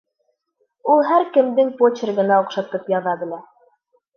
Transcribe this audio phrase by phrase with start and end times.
[0.93, 3.43] Ул һәр кемдең почергына оҡшатып яҙа белә!